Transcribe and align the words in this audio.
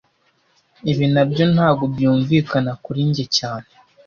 Ibi 0.91 1.05
nabyo 1.13 1.43
ntago 1.53 1.83
byumvikana 1.93 2.71
kuri 2.83 2.99
njye 3.09 3.25
cyane 3.37 3.69